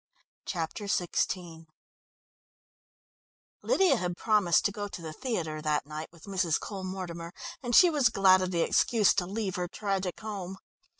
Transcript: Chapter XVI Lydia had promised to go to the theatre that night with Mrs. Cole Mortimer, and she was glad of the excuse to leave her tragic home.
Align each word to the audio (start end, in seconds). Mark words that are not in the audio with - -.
Chapter 0.47 0.85
XVI 0.85 1.67
Lydia 3.61 3.97
had 3.97 4.17
promised 4.17 4.65
to 4.65 4.71
go 4.71 4.87
to 4.87 4.99
the 4.99 5.13
theatre 5.13 5.61
that 5.61 5.85
night 5.85 6.11
with 6.11 6.23
Mrs. 6.23 6.59
Cole 6.59 6.83
Mortimer, 6.83 7.31
and 7.61 7.75
she 7.75 7.91
was 7.91 8.09
glad 8.09 8.41
of 8.41 8.49
the 8.49 8.61
excuse 8.61 9.13
to 9.13 9.27
leave 9.27 9.57
her 9.57 9.67
tragic 9.67 10.19
home. 10.21 10.57